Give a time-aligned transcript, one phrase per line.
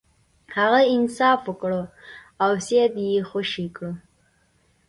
[0.57, 1.71] هغه انصاف وکړ
[2.43, 3.87] او سید یې خوشې کړ.